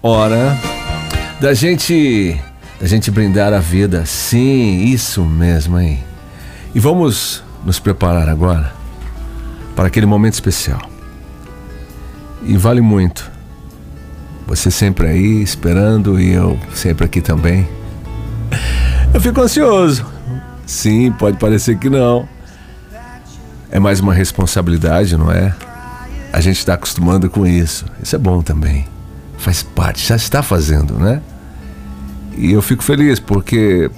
hora 0.00 0.56
da 1.40 1.52
gente 1.54 2.40
da 2.80 2.86
gente 2.86 3.10
brindar 3.10 3.52
a 3.52 3.58
vida. 3.58 4.06
Sim, 4.06 4.84
isso 4.84 5.24
mesmo, 5.24 5.76
hein? 5.76 6.04
E 6.72 6.78
vamos 6.78 7.42
nos 7.64 7.80
preparar 7.80 8.28
agora 8.28 8.72
para 9.74 9.88
aquele 9.88 10.06
momento 10.06 10.34
especial. 10.34 10.80
E 12.44 12.56
vale 12.56 12.80
muito. 12.80 13.28
Você 14.46 14.70
sempre 14.70 15.08
aí 15.08 15.42
esperando 15.42 16.20
e 16.20 16.32
eu 16.32 16.56
sempre 16.72 17.04
aqui 17.04 17.20
também. 17.20 17.68
Eu 19.12 19.20
fico 19.20 19.40
ansioso. 19.40 20.06
Sim, 20.64 21.10
pode 21.10 21.38
parecer 21.38 21.76
que 21.76 21.90
não. 21.90 22.28
É 23.68 23.80
mais 23.80 23.98
uma 23.98 24.14
responsabilidade, 24.14 25.16
não 25.16 25.30
é? 25.30 25.52
A 26.32 26.40
gente 26.40 26.58
está 26.58 26.74
acostumando 26.74 27.28
com 27.28 27.44
isso. 27.44 27.84
Isso 28.00 28.14
é 28.14 28.18
bom 28.18 28.42
também 28.42 28.91
faz 29.42 29.60
parte, 29.62 30.06
já 30.06 30.14
está 30.14 30.40
fazendo, 30.40 30.94
né? 30.94 31.20
E 32.36 32.52
eu 32.52 32.62
fico 32.62 32.82
feliz 32.82 33.18
porque 33.18 33.90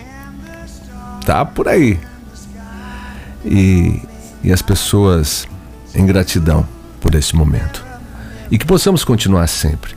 tá 1.25 1.45
por 1.45 1.69
aí. 1.69 2.01
E, 3.45 4.01
e 4.43 4.51
as 4.51 4.63
pessoas 4.63 5.47
em 5.95 6.07
gratidão 6.07 6.67
por 6.99 7.15
esse 7.15 7.37
momento. 7.37 7.85
E 8.51 8.57
que 8.57 8.65
possamos 8.65 9.05
continuar 9.05 9.47
sempre. 9.47 9.95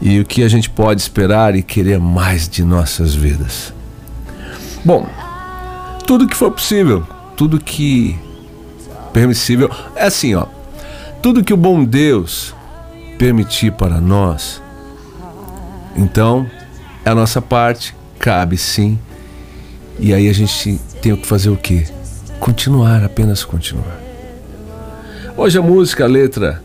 E 0.00 0.18
o 0.18 0.24
que 0.24 0.42
a 0.42 0.48
gente 0.48 0.70
pode 0.70 1.00
esperar 1.00 1.54
e 1.54 1.62
querer 1.62 2.00
mais 2.00 2.48
de 2.48 2.64
nossas 2.64 3.14
vidas. 3.14 3.72
Bom, 4.82 5.06
tudo 6.06 6.26
que 6.26 6.36
for 6.36 6.50
possível, 6.50 7.06
tudo 7.36 7.60
que 7.60 8.18
permissível, 9.12 9.70
é 9.94 10.06
assim, 10.06 10.34
ó. 10.34 10.46
Tudo 11.22 11.44
que 11.44 11.52
o 11.52 11.56
bom 11.56 11.84
Deus 11.84 12.55
permitir 13.18 13.72
para 13.72 14.00
nós, 14.00 14.62
então 15.96 16.46
a 17.04 17.14
nossa 17.14 17.40
parte, 17.40 17.94
cabe 18.18 18.58
sim. 18.58 18.98
E 19.98 20.12
aí 20.12 20.28
a 20.28 20.32
gente 20.32 20.78
tem 21.00 21.14
que 21.16 21.26
fazer 21.26 21.50
o 21.50 21.56
quê? 21.56 21.86
Continuar, 22.40 23.04
apenas 23.04 23.44
continuar. 23.44 23.96
Hoje 25.36 25.58
a 25.58 25.62
música, 25.62 26.04
a 26.04 26.08
letra 26.08 26.62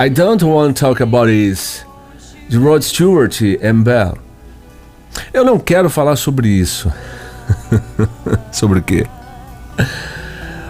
I 0.00 0.08
Don't 0.10 0.44
Want 0.44 0.76
to 0.76 0.86
Talk 0.86 1.02
About 1.02 1.30
This, 1.30 1.84
de 2.48 2.56
Rod 2.56 2.82
Stewart 2.82 3.40
e 3.40 3.58
Bell. 3.72 4.16
Eu 5.32 5.44
não 5.44 5.58
quero 5.58 5.90
falar 5.90 6.16
sobre 6.16 6.48
isso. 6.48 6.92
sobre 8.52 8.78
o 8.78 8.82
quê? 8.82 9.06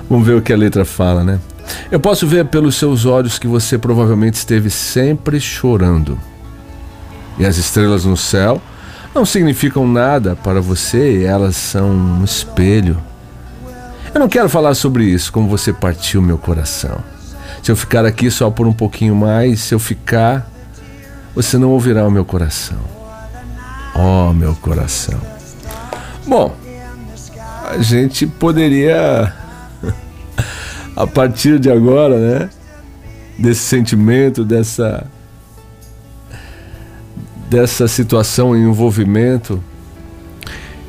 Vamos 0.09 0.27
ver 0.27 0.35
o 0.35 0.43
que 0.43 0.53
a 0.53 0.57
letra 0.57 0.85
fala, 0.85 1.23
né? 1.23 1.39
Eu 1.91 2.01
posso 2.01 2.27
ver 2.27 2.47
pelos 2.47 2.77
seus 2.77 3.05
olhos 3.05 3.39
que 3.39 3.47
você 3.47 3.79
provavelmente 3.79 4.35
esteve 4.35 4.71
sempre 4.71 5.41
chorando. 5.41 6.19
E 7.39 7.47
as 7.47 7.57
estrelas 7.57 8.05
no 8.05 8.17
céu 8.17 8.61
não 9.15 9.25
significam 9.25 9.87
nada 9.87 10.37
para 10.37 10.61
você, 10.61 11.25
elas 11.25 11.57
são 11.57 11.91
um 11.91 12.25
espelho. 12.25 12.99
Eu 14.13 14.21
não 14.21 14.29
quero 14.29 14.49
falar 14.49 14.75
sobre 14.75 15.05
isso, 15.05 15.33
como 15.33 15.49
você 15.49 15.73
partiu 15.73 16.21
meu 16.21 16.39
coração. 16.39 16.99
Se 17.63 17.71
eu 17.71 17.77
ficar 17.77 18.05
aqui 18.05 18.31
só 18.31 18.51
por 18.51 18.67
um 18.67 18.73
pouquinho 18.73 19.15
mais, 19.15 19.61
se 19.61 19.75
eu 19.75 19.79
ficar, 19.79 20.51
você 21.35 21.59
não 21.59 21.71
ouvirá 21.71 22.07
o 22.07 22.11
meu 22.11 22.25
coração. 22.25 22.79
Oh, 23.95 24.33
meu 24.33 24.55
coração. 24.55 25.21
Bom, 26.27 26.55
a 27.69 27.79
gente 27.79 28.27
poderia 28.27 29.33
a 30.99 31.07
partir 31.07 31.61
de 31.61 31.71
agora, 31.71 32.19
né? 32.19 32.51
Desse 33.39 33.61
sentimento, 33.61 34.45
dessa 34.45 35.07
dessa 37.49 37.87
situação 37.87 38.55
em 38.55 38.69
envolvimento 38.69 39.63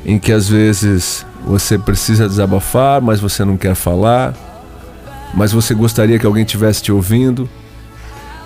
em 0.04 0.18
que 0.18 0.32
às 0.32 0.48
vezes 0.48 1.24
você 1.46 1.78
precisa 1.78 2.28
desabafar, 2.28 3.00
mas 3.00 3.20
você 3.20 3.44
não 3.44 3.56
quer 3.56 3.76
falar, 3.76 4.34
mas 5.32 5.52
você 5.52 5.72
gostaria 5.74 6.18
que 6.18 6.26
alguém 6.26 6.44
tivesse 6.44 6.82
te 6.82 6.90
ouvindo, 6.90 7.48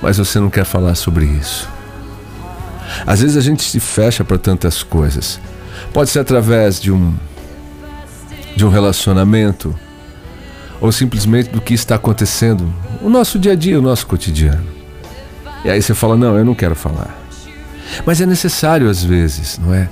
mas 0.02 0.18
você 0.18 0.38
não 0.38 0.50
quer 0.50 0.66
falar 0.66 0.94
sobre 0.94 1.24
isso. 1.24 1.66
Às 3.06 3.22
vezes 3.22 3.38
a 3.38 3.40
gente 3.40 3.62
se 3.62 3.80
fecha 3.80 4.22
para 4.22 4.36
tantas 4.36 4.82
coisas. 4.82 5.40
Pode 5.94 6.10
ser 6.10 6.18
através 6.18 6.78
de 6.78 6.92
um 6.92 7.14
de 8.54 8.64
um 8.64 8.68
relacionamento, 8.68 9.74
ou 10.80 10.92
simplesmente 10.92 11.50
do 11.50 11.60
que 11.60 11.74
está 11.74 11.94
acontecendo, 11.94 12.72
o 13.00 13.08
nosso 13.08 13.38
dia 13.38 13.52
a 13.52 13.56
dia, 13.56 13.78
o 13.78 13.82
nosso 13.82 14.06
cotidiano. 14.06 14.64
E 15.64 15.70
aí 15.70 15.80
você 15.80 15.94
fala: 15.94 16.16
Não, 16.16 16.36
eu 16.36 16.44
não 16.44 16.54
quero 16.54 16.74
falar. 16.74 17.22
Mas 18.04 18.20
é 18.20 18.26
necessário 18.26 18.88
às 18.88 19.02
vezes, 19.02 19.58
não 19.58 19.72
é? 19.74 19.88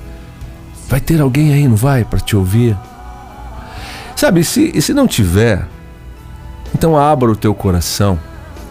Vai 0.89 1.01
ter 1.01 1.21
alguém 1.21 1.55
aí, 1.55 1.67
não 1.67 1.77
vai, 1.77 2.05
para 2.05 2.21
te 2.21 2.37
ouvir? 2.37 2.77
Sabe, 4.17 4.41
e 4.41 4.45
se, 4.45 4.71
e 4.75 4.83
se 4.83 4.93
não 4.93 5.07
tiver, 5.07 5.67
então 6.75 6.97
abra 6.99 7.31
o 7.31 7.37
teu 7.37 7.55
coração, 7.55 8.19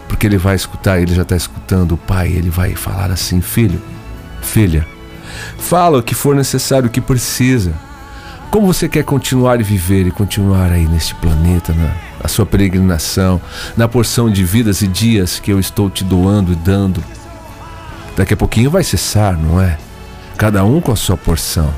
porque 0.08 0.26
ele 0.26 0.38
vai 0.38 0.54
escutar, 0.54 1.00
ele 1.00 1.14
já 1.14 1.22
está 1.22 1.36
escutando 1.36 1.92
o 1.92 1.96
pai, 1.96 2.28
ele 2.28 2.50
vai 2.50 2.74
falar 2.74 3.10
assim: 3.10 3.40
Filho, 3.40 3.80
filha, 4.40 4.86
fala 5.58 5.98
o 5.98 6.02
que 6.02 6.14
for 6.14 6.34
necessário, 6.34 6.88
o 6.88 6.90
que 6.90 7.00
precisa. 7.00 7.72
Como 8.52 8.66
você 8.66 8.86
quer 8.86 9.02
continuar 9.02 9.58
e 9.62 9.64
viver 9.64 10.06
e 10.06 10.10
continuar 10.10 10.70
aí 10.70 10.86
neste 10.86 11.14
planeta, 11.14 11.72
na, 11.72 11.96
na 12.22 12.28
sua 12.28 12.44
peregrinação, 12.44 13.40
na 13.78 13.88
porção 13.88 14.30
de 14.30 14.44
vidas 14.44 14.82
e 14.82 14.86
dias 14.86 15.40
que 15.40 15.50
eu 15.50 15.58
estou 15.58 15.88
te 15.88 16.04
doando 16.04 16.52
e 16.52 16.54
dando? 16.54 17.02
Daqui 18.14 18.34
a 18.34 18.36
pouquinho 18.36 18.70
vai 18.70 18.84
cessar, 18.84 19.38
não 19.38 19.58
é? 19.58 19.78
Cada 20.36 20.66
um 20.66 20.82
com 20.82 20.92
a 20.92 20.96
sua 20.96 21.16
porção. 21.16 21.72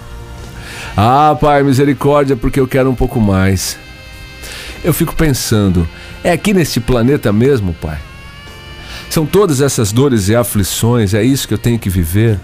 Ah, 0.97 1.39
Pai, 1.41 1.63
misericórdia, 1.63 2.35
porque 2.35 2.59
eu 2.59 2.67
quero 2.67 2.91
um 2.91 2.95
pouco 2.97 3.21
mais. 3.21 3.79
Eu 4.83 4.93
fico 4.93 5.15
pensando, 5.15 5.89
é 6.25 6.33
aqui 6.33 6.53
neste 6.53 6.81
planeta 6.81 7.33
mesmo, 7.33 7.73
Pai? 7.73 8.01
São 9.09 9.25
todas 9.25 9.61
essas 9.61 9.93
dores 9.93 10.29
e 10.29 10.35
aflições, 10.35 11.15
é 11.15 11.23
isso 11.23 11.47
que 11.47 11.55
eu 11.55 11.59
tenho 11.59 11.79
que 11.79 11.89
viver? 11.89 12.41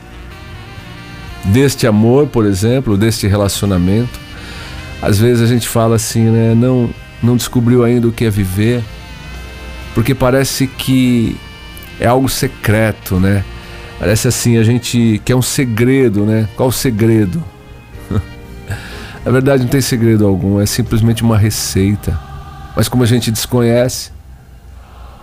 Deste 1.44 1.86
amor, 1.86 2.26
por 2.26 2.44
exemplo, 2.44 2.96
deste 2.96 3.26
relacionamento. 3.26 4.18
Às 5.00 5.18
vezes 5.18 5.42
a 5.42 5.46
gente 5.46 5.66
fala 5.66 5.96
assim, 5.96 6.24
né? 6.24 6.54
Não, 6.54 6.90
não 7.22 7.36
descobriu 7.36 7.84
ainda 7.84 8.08
o 8.08 8.12
que 8.12 8.24
é 8.24 8.30
viver, 8.30 8.84
porque 9.94 10.14
parece 10.14 10.66
que 10.66 11.36
é 11.98 12.06
algo 12.06 12.28
secreto, 12.28 13.18
né? 13.18 13.44
Parece 13.98 14.28
assim, 14.28 14.56
a 14.56 14.62
gente 14.62 15.20
quer 15.24 15.34
um 15.34 15.42
segredo, 15.42 16.24
né? 16.24 16.48
Qual 16.56 16.68
o 16.68 16.72
segredo? 16.72 17.42
Na 19.24 19.30
verdade, 19.30 19.62
não 19.62 19.70
tem 19.70 19.80
segredo 19.80 20.26
algum, 20.26 20.60
é 20.60 20.66
simplesmente 20.66 21.22
uma 21.22 21.36
receita. 21.36 22.18
Mas 22.76 22.88
como 22.88 23.02
a 23.02 23.06
gente 23.06 23.30
desconhece, 23.30 24.10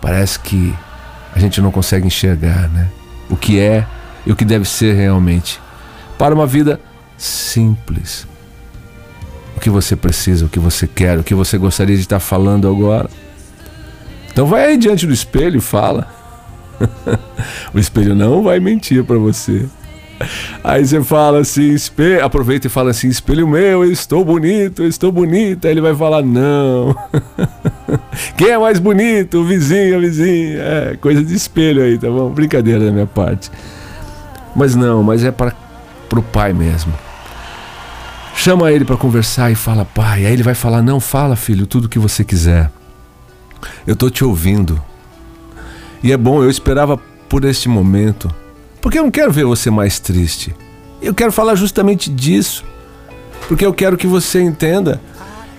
parece 0.02 0.40
que 0.40 0.74
a 1.34 1.40
gente 1.40 1.62
não 1.62 1.72
consegue 1.72 2.06
enxergar, 2.06 2.68
né? 2.70 2.88
O 3.30 3.36
que 3.36 3.60
é 3.60 3.86
e 4.26 4.32
o 4.32 4.36
que 4.36 4.46
deve 4.46 4.66
ser 4.66 4.94
realmente 4.94 5.60
para 6.18 6.34
uma 6.34 6.48
vida 6.48 6.80
simples. 7.18 8.28
O 9.56 9.60
que 9.60 9.70
você 9.70 9.96
precisa, 9.96 10.46
o 10.46 10.50
que 10.50 10.60
você 10.60 10.88
quer, 10.88 11.18
o 11.18 11.24
que 11.24 11.34
você 11.34 11.58
gostaria 11.58 11.96
de 11.96 12.02
estar 12.02 12.20
falando 12.20 12.68
agora. 12.68 13.10
Então 14.32 14.46
vai 14.46 14.66
aí 14.66 14.78
diante 14.78 15.08
do 15.08 15.14
espelho 15.14 15.58
e 15.58 15.62
fala. 15.62 16.08
o 17.74 17.80
espelho 17.80 18.14
não 18.14 18.44
vai 18.44 18.60
mentir 18.60 19.04
para 19.04 19.18
você. 19.18 19.66
Aí 20.64 20.86
você 20.86 21.04
fala 21.04 21.40
assim, 21.40 21.72
espelho, 21.74 22.24
aproveita 22.24 22.68
e 22.68 22.70
fala 22.70 22.90
assim, 22.90 23.08
espelho 23.08 23.48
meu, 23.48 23.84
eu 23.84 23.92
estou 23.92 24.26
bonito, 24.26 24.84
eu 24.84 24.88
estou 24.88 25.12
bonita. 25.12 25.68
Aí 25.68 25.74
ele 25.74 25.82
vai 25.82 25.96
falar, 25.96 26.24
não. 26.24 26.96
Quem 28.36 28.50
é 28.50 28.58
mais 28.58 28.80
bonito? 28.80 29.40
O 29.40 29.44
vizinho, 29.44 30.00
vizinha. 30.02 30.60
É, 30.60 30.98
coisa 31.00 31.24
de 31.24 31.34
espelho 31.34 31.84
aí, 31.84 31.98
tá 31.98 32.10
bom? 32.10 32.30
Brincadeira 32.30 32.86
da 32.86 32.92
minha 32.92 33.06
parte. 33.06 33.52
Mas 34.56 34.76
não, 34.76 35.04
mas 35.04 35.24
é 35.24 35.32
para 35.32 35.52
pro 36.08 36.22
pai 36.22 36.54
mesmo. 36.54 36.94
Chama 38.36 38.72
ele 38.72 38.86
para 38.86 38.96
conversar 38.96 39.52
e 39.52 39.56
fala, 39.56 39.84
pai. 39.84 40.26
Aí 40.26 40.32
ele 40.32 40.44
vai 40.44 40.54
falar: 40.54 40.82
Não, 40.82 41.00
fala, 41.00 41.36
filho, 41.36 41.66
tudo 41.66 41.86
o 41.86 41.90
que 41.90 41.98
você 41.98 42.24
quiser. 42.24 42.72
Eu 43.86 43.96
tô 43.96 44.10
te 44.10 44.24
ouvindo. 44.24 44.82
E 46.04 46.12
é 46.12 46.18
bom, 46.18 46.44
eu 46.44 46.50
esperava 46.50 46.98
por 47.28 47.44
este 47.44 47.68
momento. 47.68 48.34
Porque 48.80 49.00
eu 49.00 49.04
não 49.04 49.12
quero 49.12 49.32
ver 49.32 49.44
você 49.44 49.72
mais 49.72 50.00
triste. 50.00 50.56
Eu 51.02 51.14
quero 51.16 51.32
falar 51.32 51.56
justamente 51.56 52.12
disso. 52.12 52.64
Porque 53.48 53.66
eu 53.66 53.74
quero 53.74 53.98
que 53.98 54.06
você 54.06 54.40
entenda 54.40 55.02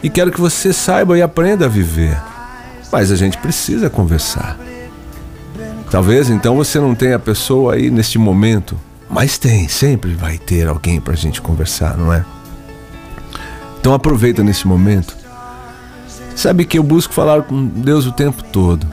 e 0.02 0.08
quero 0.08 0.30
que 0.30 0.40
você 0.40 0.72
saiba 0.72 1.18
e 1.18 1.22
aprenda 1.22 1.64
a 1.64 1.68
viver. 1.68 2.16
Mas 2.92 3.10
a 3.10 3.16
gente 3.16 3.38
precisa 3.38 3.90
conversar. 3.90 4.56
Talvez 5.90 6.30
então 6.30 6.54
você 6.54 6.78
não 6.78 6.94
tenha 6.94 7.16
a 7.16 7.18
pessoa 7.20 7.74
aí 7.74 7.90
neste 7.90 8.18
momento 8.18 8.78
mas 9.08 9.38
tem, 9.38 9.68
sempre 9.68 10.14
vai 10.14 10.38
ter 10.38 10.68
alguém 10.68 11.00
para 11.00 11.14
a 11.14 11.16
gente 11.16 11.40
conversar, 11.40 11.96
não 11.96 12.12
é? 12.12 12.24
Então 13.80 13.94
aproveita 13.94 14.42
nesse 14.42 14.66
momento. 14.66 15.16
Sabe 16.36 16.64
que 16.64 16.78
eu 16.78 16.82
busco 16.82 17.12
falar 17.12 17.42
com 17.42 17.66
Deus 17.66 18.06
o 18.06 18.12
tempo 18.12 18.42
todo. 18.44 18.86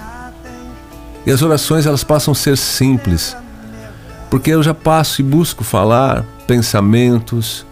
E 1.25 1.31
as 1.31 1.41
orações 1.41 1.85
elas 1.85 2.03
passam 2.03 2.31
a 2.31 2.35
ser 2.35 2.57
simples, 2.57 3.35
Porque 4.29 4.51
eu 4.51 4.61
já 4.63 4.73
passo 4.73 5.21
e 5.21 5.23
busco 5.23 5.63
falar 5.63 6.25
pensamentos, 6.47 7.65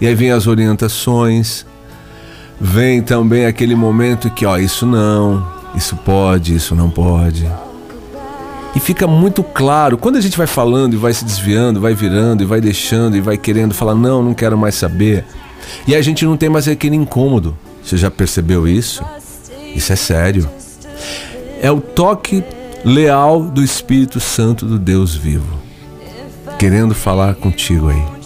e 0.00 0.06
aí 0.06 0.14
vem 0.14 0.30
as 0.30 0.46
orientações, 0.46 1.64
vem 2.60 3.02
também 3.02 3.46
aquele 3.46 3.74
momento 3.74 4.30
que, 4.30 4.44
ó, 4.44 4.56
isso 4.58 4.84
não, 4.84 5.46
isso 5.74 5.96
pode, 5.96 6.54
isso 6.54 6.74
não 6.74 6.90
pode. 6.90 7.48
E 8.74 8.78
fica 8.78 9.06
muito 9.06 9.42
claro, 9.42 9.98
quando 9.98 10.16
a 10.16 10.20
gente 10.20 10.38
vai 10.38 10.46
falando 10.46 10.94
e 10.94 10.96
vai 10.96 11.12
se 11.12 11.24
desviando, 11.24 11.80
vai 11.80 11.94
virando 11.94 12.42
e 12.42 12.46
vai 12.46 12.60
deixando 12.60 13.16
e 13.16 13.20
vai 13.20 13.36
querendo 13.36 13.74
falar, 13.74 13.94
não, 13.94 14.22
não 14.22 14.34
quero 14.34 14.56
mais 14.56 14.76
saber. 14.76 15.24
E 15.86 15.94
a 15.94 16.02
gente 16.02 16.24
não 16.24 16.36
tem 16.36 16.48
mais 16.48 16.68
aquele 16.68 16.96
incômodo. 16.96 17.56
Você 17.82 17.96
já 17.96 18.10
percebeu 18.10 18.68
isso? 18.68 19.02
Isso 19.74 19.92
é 19.92 19.96
sério. 19.96 20.48
É 21.60 21.70
o 21.70 21.80
toque 21.80 22.44
leal 22.84 23.42
do 23.42 23.62
Espírito 23.62 24.20
Santo 24.20 24.64
do 24.64 24.78
Deus 24.78 25.14
vivo, 25.14 25.58
querendo 26.58 26.94
falar 26.94 27.34
contigo 27.34 27.88
aí 27.88 28.20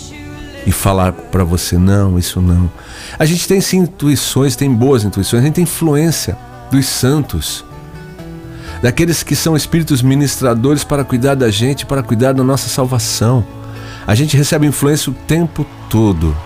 e 0.66 0.72
falar 0.72 1.12
para 1.12 1.44
você 1.44 1.76
não, 1.76 2.18
isso 2.18 2.40
não. 2.40 2.70
A 3.18 3.24
gente 3.24 3.46
tem 3.46 3.60
sim 3.60 3.78
intuições, 3.78 4.56
tem 4.56 4.72
boas 4.72 5.04
intuições, 5.04 5.42
a 5.42 5.46
gente 5.46 5.54
tem 5.54 5.64
influência 5.64 6.36
dos 6.70 6.86
santos 6.86 7.64
daqueles 8.84 9.22
que 9.22 9.34
são 9.34 9.56
espíritos 9.56 10.02
ministradores 10.02 10.84
para 10.84 11.02
cuidar 11.02 11.34
da 11.34 11.50
gente, 11.50 11.86
para 11.86 12.02
cuidar 12.02 12.34
da 12.34 12.44
nossa 12.44 12.68
salvação. 12.68 13.42
A 14.06 14.14
gente 14.14 14.36
recebe 14.36 14.66
influência 14.66 15.10
o 15.10 15.14
tempo 15.14 15.64
todo. 15.88 16.36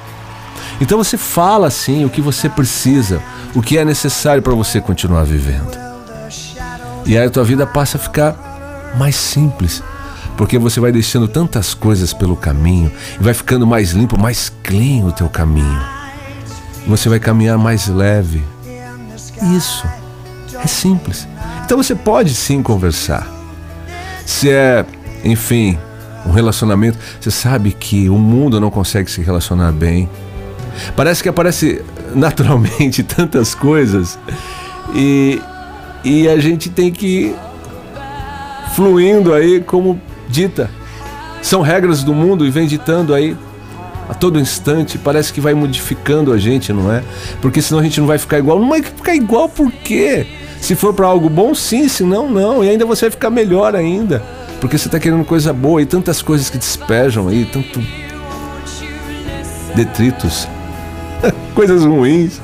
Então 0.80 0.98
você 0.98 1.16
fala 1.16 1.66
assim 1.66 2.04
o 2.04 2.08
que 2.08 2.20
você 2.20 2.48
precisa, 2.48 3.20
o 3.56 3.60
que 3.60 3.76
é 3.76 3.84
necessário 3.84 4.40
para 4.40 4.54
você 4.54 4.80
continuar 4.80 5.24
vivendo. 5.24 5.76
E 7.04 7.18
aí 7.18 7.26
a 7.26 7.30
tua 7.30 7.42
vida 7.42 7.66
passa 7.66 7.98
a 7.98 8.00
ficar 8.00 8.94
mais 8.96 9.16
simples, 9.16 9.82
porque 10.36 10.60
você 10.60 10.78
vai 10.78 10.92
deixando 10.92 11.26
tantas 11.26 11.74
coisas 11.74 12.12
pelo 12.12 12.36
caminho 12.36 12.92
e 13.20 13.24
vai 13.24 13.34
ficando 13.34 13.66
mais 13.66 13.90
limpo, 13.90 14.16
mais 14.16 14.52
clean 14.62 15.04
o 15.04 15.10
teu 15.10 15.28
caminho. 15.28 15.82
Você 16.86 17.08
vai 17.08 17.18
caminhar 17.18 17.58
mais 17.58 17.88
leve. 17.88 18.44
Isso 19.56 19.97
é 20.62 20.66
simples. 20.66 21.26
Então 21.64 21.76
você 21.76 21.94
pode 21.94 22.34
sim 22.34 22.62
conversar. 22.62 23.26
Se 24.24 24.50
é, 24.50 24.84
enfim, 25.24 25.78
um 26.26 26.30
relacionamento, 26.30 26.98
você 27.20 27.30
sabe 27.30 27.72
que 27.72 28.08
o 28.08 28.18
mundo 28.18 28.60
não 28.60 28.70
consegue 28.70 29.10
se 29.10 29.22
relacionar 29.22 29.72
bem. 29.72 30.08
Parece 30.96 31.22
que 31.22 31.28
aparece 31.28 31.82
naturalmente 32.14 33.02
tantas 33.02 33.54
coisas 33.54 34.18
e, 34.94 35.40
e 36.04 36.28
a 36.28 36.38
gente 36.38 36.70
tem 36.70 36.92
que 36.92 37.06
ir 37.06 37.36
fluindo 38.74 39.32
aí 39.32 39.60
como 39.60 40.00
dita. 40.28 40.70
São 41.42 41.62
regras 41.62 42.02
do 42.02 42.12
mundo 42.12 42.44
e 42.44 42.50
vem 42.50 42.66
ditando 42.66 43.14
aí 43.14 43.36
a 44.08 44.14
todo 44.14 44.40
instante, 44.40 44.96
parece 44.96 45.32
que 45.32 45.40
vai 45.40 45.52
modificando 45.52 46.32
a 46.32 46.38
gente, 46.38 46.72
não 46.72 46.90
é? 46.90 47.02
Porque 47.42 47.60
senão 47.60 47.80
a 47.80 47.82
gente 47.82 48.00
não 48.00 48.06
vai 48.06 48.16
ficar 48.16 48.38
igual. 48.38 48.58
Não 48.58 48.68
vai 48.68 48.82
ficar 48.82 49.14
igual 49.14 49.48
por 49.48 49.70
quê? 49.70 50.26
Se 50.60 50.74
for 50.74 50.92
para 50.92 51.06
algo 51.06 51.28
bom, 51.28 51.54
sim, 51.54 51.88
se 51.88 52.02
não, 52.02 52.28
não. 52.28 52.62
E 52.62 52.68
ainda 52.68 52.84
você 52.84 53.06
vai 53.06 53.10
ficar 53.10 53.30
melhor 53.30 53.74
ainda. 53.74 54.22
Porque 54.60 54.76
você 54.76 54.88
está 54.88 54.98
querendo 54.98 55.24
coisa 55.24 55.52
boa 55.52 55.80
e 55.80 55.86
tantas 55.86 56.20
coisas 56.20 56.50
que 56.50 56.58
despejam 56.58 57.28
aí, 57.28 57.44
tanto 57.44 57.80
detritos, 59.74 60.48
coisas 61.54 61.84
ruins. 61.84 62.40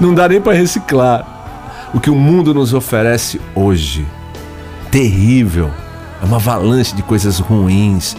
Não 0.00 0.14
dá 0.14 0.28
nem 0.28 0.40
para 0.40 0.52
reciclar. 0.52 1.26
O 1.92 2.00
que 2.00 2.10
o 2.10 2.14
mundo 2.14 2.54
nos 2.54 2.72
oferece 2.72 3.40
hoje, 3.54 4.06
terrível, 4.90 5.70
é 6.22 6.24
uma 6.24 6.36
avalanche 6.36 6.94
de 6.94 7.02
coisas 7.02 7.38
ruins. 7.38 8.16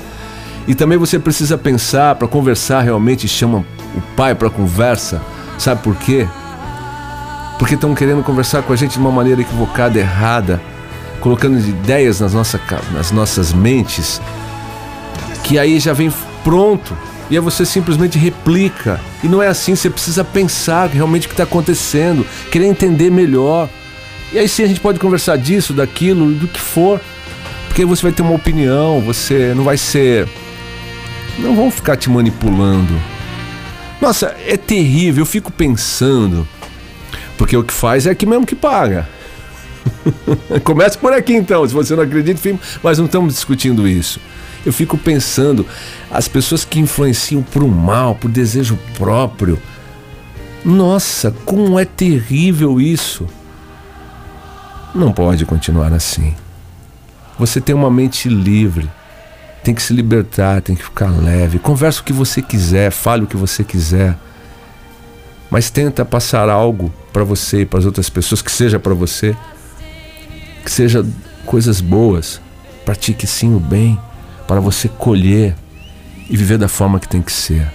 E 0.68 0.76
também 0.76 0.98
você 0.98 1.18
precisa 1.18 1.58
pensar 1.58 2.16
para 2.16 2.28
conversar 2.28 2.82
realmente, 2.82 3.28
chama 3.28 3.66
o 3.96 4.02
pai 4.16 4.36
para 4.36 4.50
conversa. 4.50 5.22
Sabe 5.58 5.82
por 5.82 5.96
quê? 5.96 6.28
Porque 7.62 7.76
estão 7.76 7.94
querendo 7.94 8.24
conversar 8.24 8.64
com 8.64 8.74
a 8.74 8.76
gente 8.76 8.94
de 8.94 8.98
uma 8.98 9.12
maneira 9.12 9.40
equivocada, 9.40 10.00
errada, 10.00 10.60
colocando 11.20 11.60
ideias 11.60 12.20
nas, 12.20 12.34
nossa, 12.34 12.60
nas 12.92 13.12
nossas 13.12 13.54
mentes, 13.54 14.20
que 15.44 15.60
aí 15.60 15.80
já 15.80 15.94
vem 15.94 16.12
pronto. 16.44 16.98
E 17.30 17.36
aí 17.36 17.40
você 17.40 17.64
simplesmente 17.64 18.18
replica. 18.18 19.00
E 19.24 19.28
não 19.28 19.44
é 19.44 19.48
assim, 19.48 19.76
você 19.76 19.92
precisa 19.92 20.24
pensar 20.24 20.90
realmente 20.90 21.28
o 21.28 21.30
que 21.30 21.36
está 21.36 21.44
acontecendo, 21.44 22.26
querer 22.52 22.66
entender 22.66 23.12
melhor. 23.12 23.70
E 24.34 24.40
aí 24.40 24.50
sim 24.50 24.64
a 24.64 24.68
gente 24.68 24.80
pode 24.80 24.98
conversar 24.98 25.38
disso, 25.38 25.72
daquilo, 25.72 26.34
do 26.34 26.48
que 26.48 26.60
for. 26.60 27.00
Porque 27.68 27.86
você 27.86 28.02
vai 28.02 28.12
ter 28.12 28.24
uma 28.24 28.34
opinião, 28.34 29.00
você 29.02 29.54
não 29.56 29.64
vai 29.64 29.78
ser. 29.78 30.28
Não 31.38 31.56
vão 31.56 31.70
ficar 31.70 31.96
te 31.96 32.10
manipulando. 32.10 33.00
Nossa, 34.02 34.36
é 34.48 34.58
terrível, 34.58 35.22
eu 35.22 35.28
fico 35.28 35.52
pensando. 35.52 36.48
Porque 37.42 37.58
o 37.58 37.64
que 37.64 37.74
faz 37.74 38.06
é 38.06 38.12
aqui 38.12 38.24
mesmo 38.24 38.46
que 38.46 38.54
paga. 38.54 39.10
Começa 40.64 40.96
por 40.96 41.12
aqui 41.12 41.34
então, 41.34 41.68
se 41.68 41.74
você 41.74 41.96
não 41.96 42.04
acredita, 42.04 42.40
mas 42.84 43.00
não 43.00 43.08
estamos 43.08 43.34
discutindo 43.34 43.88
isso. 43.88 44.20
Eu 44.64 44.72
fico 44.72 44.96
pensando, 44.96 45.66
as 46.12 46.28
pessoas 46.28 46.64
que 46.64 46.80
influenciam 46.80 47.42
por 47.42 47.64
um 47.64 47.68
mal, 47.68 48.14
por 48.14 48.30
desejo 48.30 48.78
próprio. 48.96 49.60
Nossa, 50.64 51.34
como 51.44 51.80
é 51.80 51.84
terrível 51.84 52.80
isso. 52.80 53.26
Não 54.94 55.12
pode 55.12 55.44
continuar 55.44 55.92
assim. 55.94 56.36
Você 57.40 57.60
tem 57.60 57.74
uma 57.74 57.90
mente 57.90 58.30
livre, 58.30 58.88
tem 59.64 59.74
que 59.74 59.82
se 59.82 59.94
libertar, 59.94 60.62
tem 60.62 60.76
que 60.76 60.84
ficar 60.84 61.10
leve. 61.10 61.58
Conversa 61.58 62.02
o 62.02 62.04
que 62.04 62.14
você 62.14 62.40
quiser, 62.40 62.92
fale 62.92 63.24
o 63.24 63.28
que 63.28 63.36
você 63.36 63.64
quiser 63.64 64.16
mas 65.52 65.70
tenta 65.70 66.06
passar 66.06 66.48
algo 66.48 66.92
para 67.12 67.24
você 67.24 67.62
e 67.62 67.66
para 67.66 67.80
as 67.80 67.86
outras 67.86 68.10
pessoas 68.10 68.42
que 68.42 68.52
seja 68.52 68.80
para 68.80 68.94
você, 68.94 69.36
que 70.64 70.72
seja 70.72 71.06
coisas 71.46 71.82
boas. 71.82 72.42
Pratique 72.86 73.28
sim 73.28 73.56
o 73.56 73.60
bem 73.60 74.00
para 74.48 74.60
você 74.60 74.88
colher 74.88 75.56
e 76.30 76.36
viver 76.36 76.58
da 76.58 76.68
forma 76.68 77.00
que 77.00 77.08
tem 77.08 77.22
que 77.22 77.32
ser. 77.32 77.72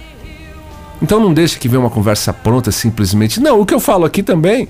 Então 1.01 1.19
não 1.19 1.33
deixe 1.33 1.59
que 1.59 1.67
venha 1.67 1.79
uma 1.79 1.89
conversa 1.89 2.33
pronta 2.33 2.71
simplesmente. 2.71 3.39
Não, 3.39 3.61
o 3.61 3.65
que 3.65 3.73
eu 3.73 3.79
falo 3.79 4.05
aqui 4.05 4.23
também, 4.23 4.67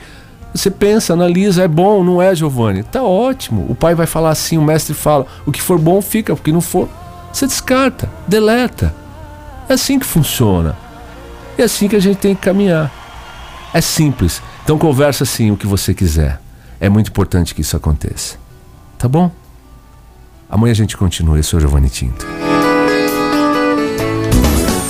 você 0.53 0.69
pensa, 0.69 1.13
analisa, 1.13 1.63
é 1.63 1.67
bom, 1.67 2.03
não 2.03 2.21
é, 2.21 2.35
Giovanni? 2.35 2.83
Tá 2.83 3.01
ótimo. 3.01 3.65
O 3.69 3.75
pai 3.75 3.95
vai 3.95 4.05
falar 4.05 4.31
assim, 4.31 4.57
o 4.57 4.61
mestre 4.61 4.93
fala, 4.93 5.25
o 5.45 5.51
que 5.51 5.61
for 5.61 5.79
bom 5.79 6.01
fica, 6.01 6.33
o 6.33 6.37
que 6.37 6.51
não 6.51 6.61
for, 6.61 6.89
você 7.31 7.47
descarta, 7.47 8.09
deleta. 8.27 8.93
É 9.69 9.73
assim 9.73 9.99
que 9.99 10.05
funciona. 10.05 10.77
É 11.57 11.63
assim 11.63 11.87
que 11.87 11.95
a 11.95 12.01
gente 12.01 12.17
tem 12.17 12.35
que 12.35 12.41
caminhar. 12.41 12.91
É 13.73 13.81
simples. 13.81 14.41
Então 14.67 14.77
conversa 14.77 15.23
assim 15.23 15.49
o 15.49 15.55
que 15.55 15.65
você 15.65 15.93
quiser. 15.93 16.41
É 16.77 16.89
muito 16.89 17.07
importante 17.07 17.55
que 17.55 17.61
isso 17.61 17.77
aconteça. 17.77 18.35
Tá 18.97 19.07
bom? 19.07 19.31
Amanhã 20.49 20.73
a 20.73 20.75
gente 20.75 20.97
continua. 20.97 21.37
Eu 21.37 21.43
sou 21.43 21.57
Giovanni 21.57 21.89
Tinto. 21.89 22.27